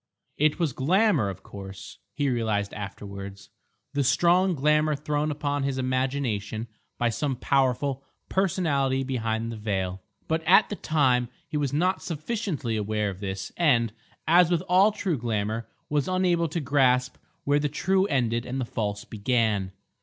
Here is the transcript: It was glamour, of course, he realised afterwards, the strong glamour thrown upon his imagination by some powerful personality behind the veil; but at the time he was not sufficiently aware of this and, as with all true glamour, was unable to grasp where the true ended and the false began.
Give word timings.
It 0.37 0.57
was 0.57 0.73
glamour, 0.73 1.29
of 1.29 1.43
course, 1.43 1.99
he 2.15 2.27
realised 2.27 2.73
afterwards, 2.73 3.49
the 3.93 4.03
strong 4.03 4.55
glamour 4.55 4.95
thrown 4.95 5.29
upon 5.29 5.61
his 5.61 5.77
imagination 5.77 6.67
by 6.97 7.09
some 7.09 7.35
powerful 7.35 8.03
personality 8.27 9.03
behind 9.03 9.51
the 9.51 9.57
veil; 9.57 10.01
but 10.27 10.41
at 10.47 10.69
the 10.69 10.75
time 10.75 11.29
he 11.47 11.55
was 11.55 11.71
not 11.71 12.01
sufficiently 12.01 12.75
aware 12.77 13.11
of 13.11 13.19
this 13.19 13.51
and, 13.55 13.93
as 14.27 14.49
with 14.49 14.61
all 14.67 14.91
true 14.91 15.19
glamour, 15.19 15.67
was 15.87 16.07
unable 16.07 16.47
to 16.47 16.59
grasp 16.59 17.17
where 17.43 17.59
the 17.59 17.69
true 17.69 18.05
ended 18.07 18.43
and 18.43 18.59
the 18.59 18.65
false 18.65 19.05
began. 19.05 19.71